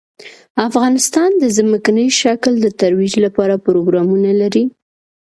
[0.67, 4.63] افغانستان د ځمکنی شکل د ترویج لپاره پروګرامونه لري.